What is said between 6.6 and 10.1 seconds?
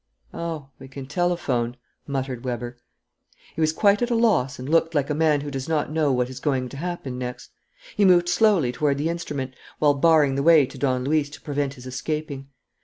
to happen next. He moved slowly toward the instrument, while